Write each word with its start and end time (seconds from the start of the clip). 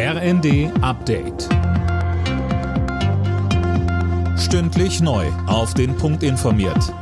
RND 0.00 0.70
Update. 0.80 1.48
Stündlich 4.38 5.00
neu. 5.00 5.26
Auf 5.48 5.74
den 5.74 5.96
Punkt 5.96 6.22
informiert. 6.22 6.94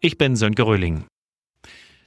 Ich 0.00 0.16
bin 0.16 0.34
Sönke 0.36 0.62
Röhling. 0.62 1.04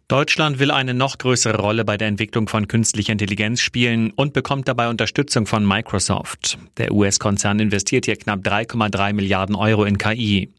Deutschland 0.07 0.57
will 0.57 0.71
eine 0.71 0.95
noch 0.95 1.19
größere 1.19 1.59
Rolle 1.59 1.85
bei 1.85 1.95
der 1.95 2.07
Entwicklung 2.07 2.47
von 2.47 2.67
künstlicher 2.67 3.11
Intelligenz 3.11 3.61
spielen 3.61 4.09
und 4.15 4.33
bekommt 4.33 4.67
dabei 4.67 4.89
Unterstützung 4.89 5.45
von 5.45 5.63
Microsoft. 5.63 6.57
Der 6.77 6.91
US-Konzern 6.91 7.59
investiert 7.59 8.05
hier 8.05 8.15
knapp 8.15 8.39
3,3 8.39 9.13
Milliarden 9.13 9.55
Euro 9.55 9.83
in 9.85 9.99
KI. 9.99 10.51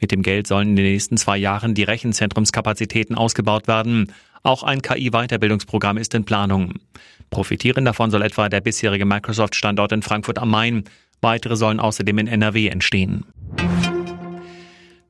Mit 0.00 0.10
dem 0.10 0.22
Geld 0.22 0.46
sollen 0.46 0.70
in 0.70 0.76
den 0.76 0.86
nächsten 0.86 1.18
zwei 1.18 1.36
Jahren 1.36 1.74
die 1.74 1.84
Rechenzentrumskapazitäten 1.84 3.14
ausgebaut 3.14 3.68
werden. 3.68 4.10
Auch 4.42 4.62
ein 4.62 4.80
KI-Weiterbildungsprogramm 4.80 5.98
ist 5.98 6.14
in 6.14 6.24
Planung. 6.24 6.74
Profitieren 7.30 7.84
davon 7.84 8.10
soll 8.10 8.22
etwa 8.22 8.48
der 8.48 8.60
bisherige 8.60 9.04
Microsoft-Standort 9.04 9.92
in 9.92 10.02
Frankfurt 10.02 10.38
am 10.38 10.50
Main. 10.50 10.84
Weitere 11.20 11.56
sollen 11.56 11.80
außerdem 11.80 12.18
in 12.18 12.26
NRW 12.26 12.68
entstehen. 12.68 13.24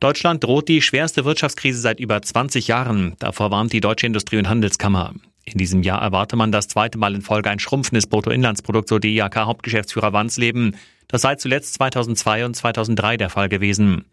Deutschland 0.01 0.45
droht 0.45 0.69
die 0.69 0.83
schwerste 0.83 1.25
Wirtschaftskrise 1.25 1.81
seit 1.81 2.01
über 2.01 2.21
20 2.21 2.69
Jahren. 2.69 3.15
Davor 3.19 3.51
warnt 3.51 3.73
die 3.73 3.81
Deutsche 3.81 4.07
Industrie- 4.07 4.39
und 4.39 4.49
Handelskammer. 4.49 5.15
In 5.45 5.59
diesem 5.59 5.83
Jahr 5.83 6.03
erwarte 6.03 6.37
man 6.37 6.53
das 6.53 6.69
zweite 6.69 6.99
Mal 6.99 7.15
in 7.15 7.23
Folge 7.23 7.51
ein 7.51 7.61
schrumpfendes 7.61 8.07
Bruttoinlandsprodukt, 8.09 8.89
so 8.89 8.99
DIAK-Hauptgeschäftsführer 8.99 10.13
Wandsleben. 10.13 10.77
Das 11.09 11.23
sei 11.23 11.37
zuletzt 11.37 11.75
2002 11.75 12.45
und 12.45 12.55
2003 12.55 13.17
der 13.17 13.31
Fall 13.31 13.49
gewesen. 13.49 14.05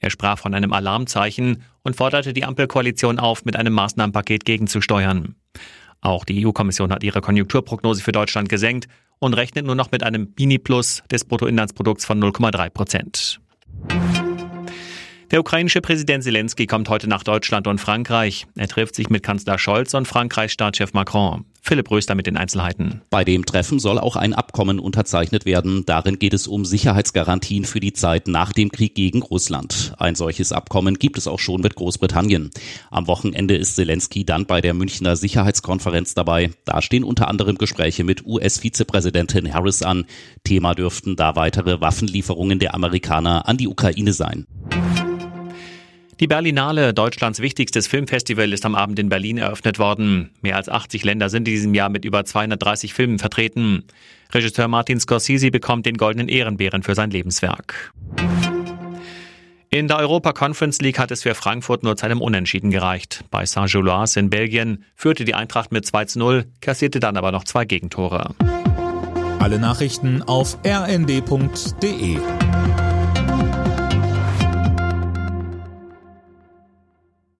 Er 0.00 0.10
sprach 0.10 0.38
von 0.38 0.54
einem 0.54 0.72
Alarmzeichen 0.72 1.62
und 1.82 1.96
forderte 1.96 2.32
die 2.32 2.44
Ampelkoalition 2.44 3.18
auf, 3.18 3.44
mit 3.44 3.54
einem 3.56 3.72
Maßnahmenpaket 3.72 4.44
gegenzusteuern. 4.44 5.36
Auch 6.00 6.24
die 6.24 6.46
EU-Kommission 6.46 6.92
hat 6.92 7.02
ihre 7.02 7.20
Konjunkturprognose 7.20 8.02
für 8.02 8.12
Deutschland 8.12 8.48
gesenkt 8.48 8.88
und 9.18 9.34
rechnet 9.34 9.66
nur 9.66 9.74
noch 9.74 9.90
mit 9.92 10.02
einem 10.02 10.32
Mini-Plus 10.38 11.02
des 11.10 11.24
Bruttoinlandsprodukts 11.24 12.04
von 12.04 12.22
0,3 12.22 12.70
Prozent. 12.70 13.40
Der 15.30 15.38
ukrainische 15.38 15.80
Präsident 15.80 16.24
Zelensky 16.24 16.66
kommt 16.66 16.88
heute 16.88 17.08
nach 17.08 17.22
Deutschland 17.22 17.68
und 17.68 17.80
Frankreich. 17.80 18.46
Er 18.56 18.66
trifft 18.66 18.96
sich 18.96 19.10
mit 19.10 19.22
Kanzler 19.22 19.58
Scholz 19.58 19.94
und 19.94 20.08
Frankreichs 20.08 20.54
Staatschef 20.54 20.92
Macron. 20.92 21.44
Philipp 21.60 21.90
Röster 21.90 22.14
mit 22.14 22.26
den 22.26 22.36
Einzelheiten. 22.36 23.02
Bei 23.10 23.24
dem 23.24 23.44
Treffen 23.44 23.78
soll 23.78 23.98
auch 23.98 24.16
ein 24.16 24.32
Abkommen 24.32 24.80
unterzeichnet 24.80 25.44
werden. 25.44 25.84
Darin 25.86 26.18
geht 26.18 26.34
es 26.34 26.46
um 26.46 26.64
Sicherheitsgarantien 26.64 27.64
für 27.64 27.80
die 27.80 27.92
Zeit 27.92 28.28
nach 28.28 28.52
dem 28.52 28.70
Krieg 28.70 28.94
gegen 28.94 29.22
Russland. 29.22 29.94
Ein 29.98 30.14
solches 30.14 30.52
Abkommen 30.52 30.98
gibt 30.98 31.18
es 31.18 31.26
auch 31.26 31.38
schon 31.38 31.60
mit 31.60 31.74
Großbritannien. 31.74 32.50
Am 32.90 33.06
Wochenende 33.06 33.56
ist 33.56 33.76
Zelensky 33.76 34.24
dann 34.24 34.46
bei 34.46 34.60
der 34.60 34.74
Münchner 34.74 35.16
Sicherheitskonferenz 35.16 36.14
dabei. 36.14 36.50
Da 36.64 36.82
stehen 36.82 37.04
unter 37.04 37.28
anderem 37.28 37.58
Gespräche 37.58 38.04
mit 38.04 38.24
US-Vizepräsidentin 38.26 39.52
Harris 39.52 39.82
an. 39.82 40.06
Thema 40.44 40.74
dürften 40.74 41.16
da 41.16 41.36
weitere 41.36 41.80
Waffenlieferungen 41.80 42.58
der 42.58 42.74
Amerikaner 42.74 43.46
an 43.48 43.56
die 43.56 43.68
Ukraine 43.68 44.12
sein. 44.12 44.46
Die 46.20 46.26
Berlinale, 46.26 46.92
Deutschlands 46.92 47.40
wichtigstes 47.40 47.86
Filmfestival, 47.86 48.52
ist 48.52 48.66
am 48.66 48.74
Abend 48.74 48.98
in 48.98 49.08
Berlin 49.08 49.38
eröffnet 49.38 49.78
worden. 49.78 50.28
Mehr 50.42 50.56
als 50.56 50.68
80 50.68 51.02
Länder 51.02 51.30
sind 51.30 51.48
in 51.48 51.54
diesem 51.54 51.72
Jahr 51.72 51.88
mit 51.88 52.04
über 52.04 52.26
230 52.26 52.92
Filmen 52.92 53.18
vertreten. 53.18 53.84
Regisseur 54.30 54.68
Martin 54.68 55.00
Scorsese 55.00 55.50
bekommt 55.50 55.86
den 55.86 55.96
Goldenen 55.96 56.28
Ehrenbären 56.28 56.82
für 56.82 56.94
sein 56.94 57.10
Lebenswerk. 57.10 57.94
In 59.70 59.88
der 59.88 59.96
Europa 59.96 60.34
Conference 60.34 60.82
League 60.82 60.98
hat 60.98 61.10
es 61.10 61.22
für 61.22 61.34
Frankfurt 61.34 61.84
nur 61.84 61.96
zu 61.96 62.04
einem 62.04 62.20
Unentschieden 62.20 62.70
gereicht. 62.70 63.24
Bei 63.30 63.46
Saint-Gilloise 63.46 64.20
in 64.20 64.28
Belgien 64.28 64.84
führte 64.96 65.24
die 65.24 65.34
Eintracht 65.34 65.72
mit 65.72 65.86
2 65.86 66.04
zu 66.04 66.18
0, 66.18 66.44
kassierte 66.60 67.00
dann 67.00 67.16
aber 67.16 67.32
noch 67.32 67.44
zwei 67.44 67.64
Gegentore. 67.64 68.34
Alle 69.38 69.58
Nachrichten 69.58 70.20
auf 70.20 70.58
rnd.de 70.66 72.18